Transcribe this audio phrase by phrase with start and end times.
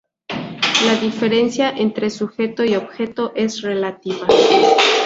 [0.87, 4.25] La diferencia entre sujeto y objeto es relativa¨.